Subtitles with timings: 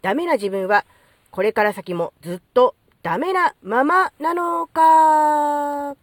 [0.00, 0.84] ダメな自分は、
[1.30, 5.96] これから先もずっとダメなままなのか。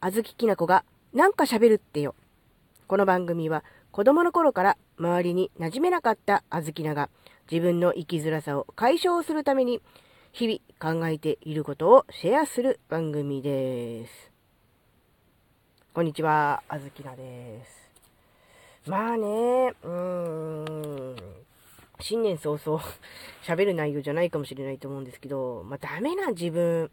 [0.00, 2.14] あずききなこがなんか喋るってよ。
[2.86, 7.10] この番組は子供の頃から周りに馴染めなかったあずきなが
[7.50, 9.82] 自分の生きづらさを解消するために
[10.32, 14.30] 日々考えていることをシェアする番組です。
[15.92, 17.88] こんにちは、あずきなです。
[18.86, 21.16] まあね、うーん、
[22.00, 22.82] 新年早々
[23.42, 26.90] 喋る内容じゃないかもしれないと思うんですけど、まあダメな自分、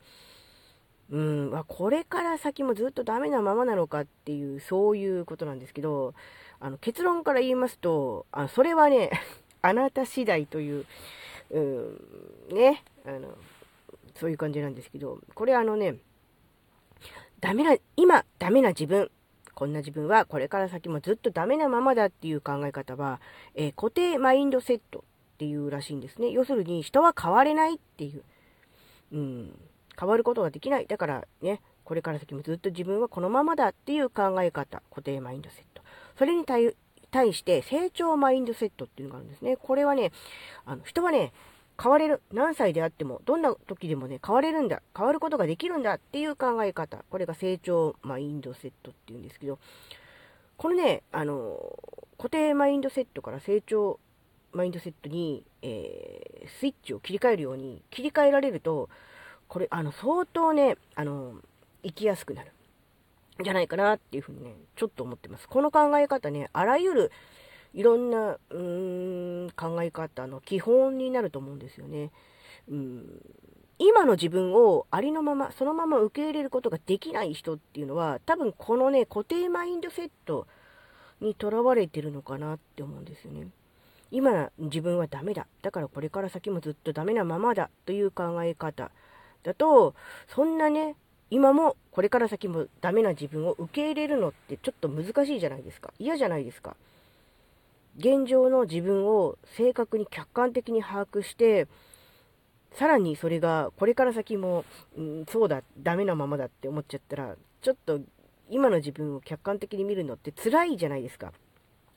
[1.11, 6.13] うん、まあ、これから先もずっとダメなままなのかっていう、そういうことなんですけど、
[6.59, 9.11] あの結論から言いますと、あそれはね、
[9.61, 10.85] あなた次第という、
[11.51, 11.97] うん、
[12.51, 13.35] ね、あの、
[14.15, 15.97] そういう感じなんですけど、これあのね、
[17.39, 19.11] ダメな、今ダメな自分
[19.55, 23.19] こんな自分はこれから先もずっとダメなままだっていう考え方は、
[23.55, 26.29] えー、固定マインドセットっていうらしいんですね。
[26.29, 28.23] 要するに人は変われないっていう。
[29.13, 29.59] うん。
[29.97, 30.87] 変わることができない。
[30.87, 34.81] だからね、これから先もずっと自分はこのままだっていう考え方。
[34.89, 35.81] 固定マインドセット。
[36.17, 36.75] それに対
[37.12, 39.55] 対して成長マインドセットっていうのがあるんですね。
[39.55, 40.12] これはね、
[40.65, 41.31] あの人はね、
[41.81, 42.21] 変われる。
[42.31, 44.81] 何歳であっても、どんな時でもね、変われるんだ。
[44.95, 47.04] 変わることができるんだっていう考え方。
[47.09, 49.59] これが成長マインドセットっていうんですけど、
[50.57, 51.79] このね、あの、
[52.18, 53.99] 固定マインドセットから成長
[54.53, 58.90] マインドセットに、えー、スイッチを切り替えるように切り替えられると、
[59.48, 61.35] これ、あの、相当ね、あの、
[61.84, 62.51] 生きやすくなる。
[63.43, 65.50] じゃないかなっていうふうにね、ちょっと思ってます。
[65.50, 67.12] この考え方ね、あらゆる
[67.75, 72.09] いろんな、うーん、考え方の基本になると思うんですよね。
[72.69, 73.22] うん、
[73.78, 80.47] 今の自分をありのまま、そのまま受け入れることができない人っていうのは、多分このね、固定マインドセット
[81.19, 83.47] にとらわれてるのかなって思うんですよね。
[84.09, 85.46] 今自分はダメだ。
[85.62, 88.91] だからこれから先もずっとダメなままだという考え方
[89.44, 89.96] だと、
[90.28, 90.96] そんなね、
[91.30, 95.92] 今もこれから先もダメな自分を受け入れるのってちょっと難しいじゃないですか。
[96.00, 96.78] 嫌じゃないですか。
[97.97, 101.67] 現状の自分を正確に客観的に把握して、
[102.73, 104.66] さらにそれがこれから先も、
[104.97, 108.01] うん、そうだ、ダメなままだって思っちゃったら、ちょっと
[108.50, 111.31] 今の自分を客観的に見るのって辛いじゃないですか。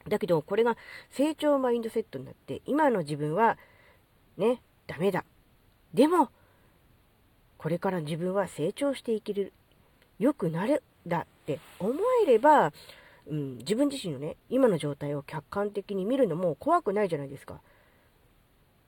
[0.09, 0.77] だけど、これが
[1.11, 3.59] 成長マインドセットになって、今の自分は、
[4.37, 5.25] ね、ダメだ。
[5.93, 6.31] でも、
[7.59, 9.53] これから自分は成長していける。
[10.19, 10.83] 良くなる。
[11.07, 12.73] だって思えれば、
[13.29, 17.61] うん、自分自身のね、今の状態を客観的に見るのも怖くないじゃないですか。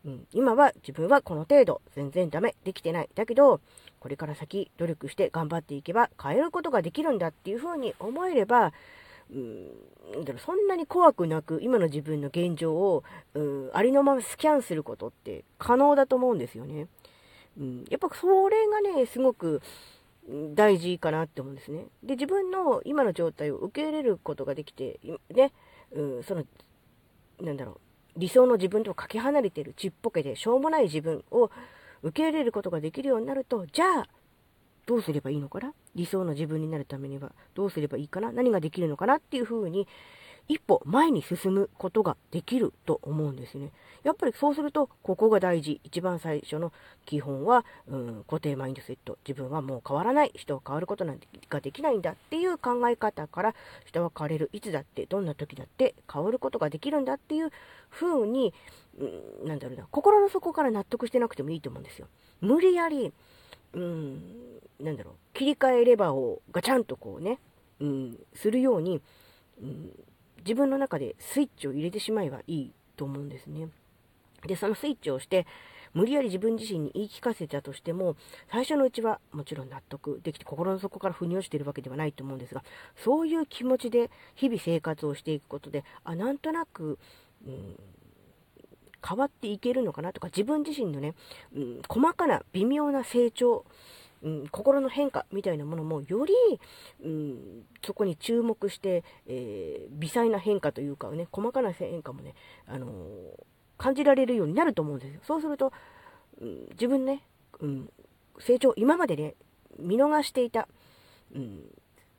[0.04, 3.08] うん、今は自分はこの程度、全然ダメ、できてない。
[3.14, 3.60] だけど、
[4.00, 8.72] これから先努力して頑張っていけば変えることができるんだっていうふうに思えれば、
[9.30, 16.88] うん、だろそんなに怖くなく今の自分の現状を、うん、ありのままスキャンすることって可能だと思うんですよね。
[17.58, 19.60] うん、やっぱそれがね、すごく、
[20.54, 21.86] 大事かなって思うんですね。
[22.02, 25.00] で、自分の今の状態を受け入れることができて、
[25.34, 25.52] ね、
[25.92, 26.44] うん、その、
[27.40, 27.80] なんだろ
[28.16, 31.50] う、理想の自分とかけ離れてるちっぽけでしょうもない自分を
[32.02, 34.08] 受け入れることができるようになると、じゃあ、
[34.90, 35.72] どうすればいいのかな？
[35.94, 38.32] 理想の自分になるためにはどうすればいいかな？
[38.32, 39.18] 何ができるのかな？
[39.18, 39.86] っていうふうに
[40.48, 43.70] 一歩前に進むことができると思うんですね。
[44.02, 45.80] やっぱりそうすると、ここが大事。
[45.84, 46.72] 一番最初の
[47.06, 49.16] 基本は、うん、固定マインドセット。
[49.28, 50.32] 自分はもう変わらない。
[50.34, 54.50] 人は変わることなんかできないんだっていう考え方から、人は変われる。
[54.52, 57.52] いつだって、どんな時だって変わることができるんだっていう
[57.90, 58.52] 風に、
[58.98, 62.08] うん、なんだろうな、心の底から納得してなくてもいいと思うんですよ。
[62.40, 63.12] 無理やり、
[63.74, 64.20] うん、
[64.80, 67.38] なんだろう、切り替えレバーをガチャンとこうね、
[67.80, 69.00] うん、するように、
[69.62, 69.90] うん
[70.44, 73.68] 自分の中でスイッチを入れてしまえばいいと思うんですね。
[74.46, 75.46] で、そのスイッチをして、
[75.92, 78.16] 無理やり自分自身に言い聞かせたとしても、
[78.50, 82.62] 最初のうちはもちろん納得できて、心の底から腑に落ちているわけではないと思うんですが、
[82.96, 86.98] そういう気持ちで日々生活をしていくことで、あ、なんとなく、
[87.46, 87.76] うん、
[89.06, 91.14] 変わっていけるのかなとか、自分自身のね、
[91.54, 93.64] うん、細かな微妙な成長、
[94.22, 96.34] うん、心の変化みたいなものもより、
[97.02, 102.34] うん、そこに注目して、えー、微細な変化というかね、細かな変化もね、
[102.66, 102.90] あのー、
[103.78, 105.20] 感じられるようになると思うんですよ。
[105.22, 105.72] そうすると、
[106.40, 107.22] うん、自分ね、
[107.60, 107.90] うん、
[108.38, 109.34] 成長、今までね、
[109.78, 110.68] 見逃していた、
[111.34, 111.62] うん、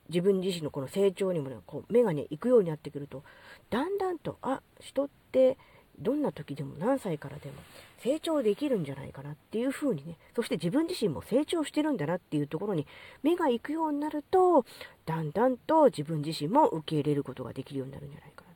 [0.09, 3.23] 自分自身のこの成長にもね、こう目がね、行くようになってくると、
[3.69, 5.57] だんだんと、あ、人って、
[6.01, 7.55] どんな時でも何歳からでも
[8.03, 12.87] 成長できるんじゃないかなっていう風にね、そして自分自身も成長してるんだなっていうところに
[13.21, 14.65] 目が行くようになると、
[15.05, 18.51] だんだんと自分自身も受け入れることができるようになるんじゃないかな。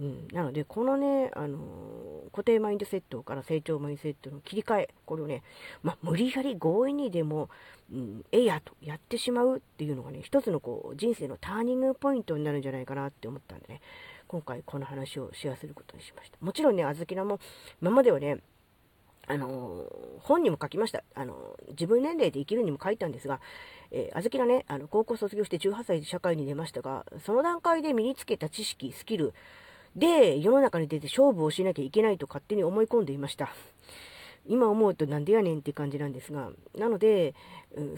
[0.00, 5.42] うん、なので、このね、あのー、固定マインドセットから成長マインドセットの切り替え、これをね、
[5.82, 7.50] まあ、無理やり強引にでも、
[7.92, 13.82] うん、えやとやってしまうっていうのがね、一つのこう、人生のターニングポイントになるんじゃないかなって思ったんでね、
[14.30, 16.38] 今回この話をシェアすることにしました。
[16.40, 17.40] もちろんね、あずきなも、
[17.82, 18.38] 今まではね、
[19.26, 19.86] あの、
[20.20, 21.02] 本にも書きました。
[21.16, 23.40] あの、自分年齢で生きるにも書いたんですが、
[23.90, 29.34] えー、あずきらね、あの、高校卒業して18歳で社会に出ましたが、その段階で身につけた知識、スキル
[29.96, 33.52] で世の中に出て勝負をしなきゃいけないと勝手に思い込んでいました。
[34.46, 37.34] 今思うとなんでやねんって感じなんですが、なので、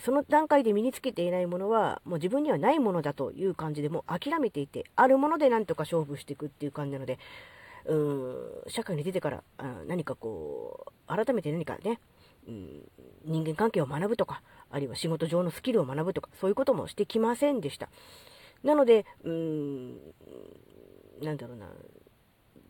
[0.04, 7.18] その段階で身につけていないものは、もう自分にはないものだという感じでもう諦めていて、あるものでなんとか勝負していくっていう感じなので、
[7.86, 9.42] うん、社会に出てから
[9.86, 12.00] 何かこう、改めて何かね、
[12.46, 12.82] うん、
[13.24, 17.88] 人間関係を学ぶとか、あるいは仕事上のスキルを学ぶとか、そういうこともしてきませんでした。
[18.62, 19.96] なので、うん、
[21.22, 21.66] なんだろうな、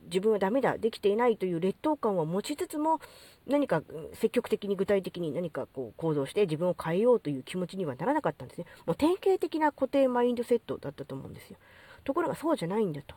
[0.04, 3.00] 自分はダメだ、できていないという劣等感を持ちつつも、
[3.46, 3.82] 何か
[4.14, 8.66] 積極的に具体的に何かこう行動して自分を変えようという気持ちにはならなかったんですね。
[8.86, 11.58] もう典型的な固定マインドセットだったと思うんですよ。
[12.04, 13.14] ところがそうじゃないんだと。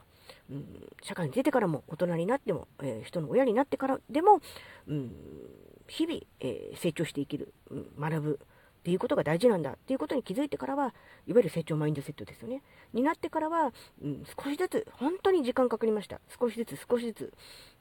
[0.50, 0.66] うん、
[1.02, 4.42] 社会に出てからも大人になっても、えー、人の親になってからでも、
[4.88, 5.12] うん、
[5.88, 8.40] 日々、えー、成長していける、うん、学ぶ
[8.86, 10.94] っていうことが大事なんだっていうことに気づいてからは、
[11.26, 12.62] いわゆる成長マインドセットですよね。
[12.94, 13.74] になってからは、
[14.04, 16.22] うん、少しずつ、本当に時間かかりました。
[16.40, 17.34] 少しずつ、少しずつ。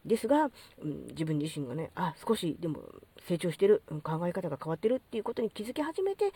[0.05, 0.51] ですが、
[0.83, 2.83] うん、自分自身がね、あ、少しでも
[3.29, 6.33] 成長してる、うん、考え方が変わってるっていうことに気づき始めて、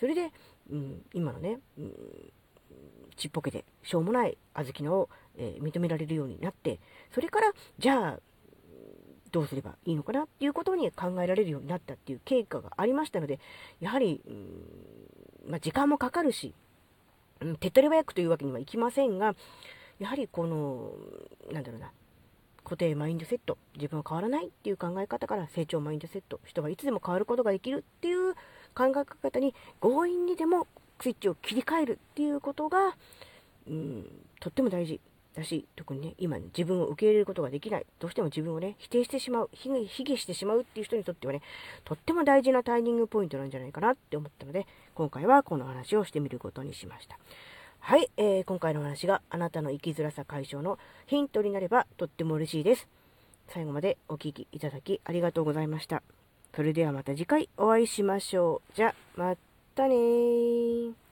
[0.00, 0.32] それで、
[0.70, 1.92] うん、今のね、うん、
[3.16, 6.80] ちっぽけでしょうもない小豆菜を、えー、認められるようになって、
[7.12, 8.20] それから、じゃあ、
[9.30, 13.40] どうすればいいのかなっていうことに考えられるようになったっていう経過がありましたので、
[13.80, 16.54] やはり、うんまあ、時間もかかるし、
[17.40, 19.34] うん、手っ取り早くというわけにはいきませんが、
[19.98, 20.92] やはりこの、
[21.52, 21.90] なんだろうな、
[22.64, 28.34] 固定マインドセット、自分は変わらないっていう考え方から成長マインドセット、人はいつでも変わることができるっていう
[28.74, 30.66] 考え方に強引にでも
[31.00, 32.96] スイッチを切り替えるっていうことが、
[33.68, 34.06] うん、
[34.40, 35.00] とっても大事
[35.34, 41.42] だし、特にね、今、自分を受け入れることができない、どうしても自分をね、否定してしまう、卑下してしまうっていう人にとってはね、
[41.84, 47.18] とっても大事なタイミングポイントなんじゃないかなって思ったので、今回はこの話をしてみることにしました。
[47.86, 52.88] はい、えー、今回の話があなたの生きづらさ解消のヒントになればとっても嬉しいです。
[53.48, 56.02] 最後までお聴きいただきありがとうございました。
[56.56, 58.72] それではまた次回お会いしましょう。
[58.74, 59.36] じゃ、ま
[59.74, 61.03] たね。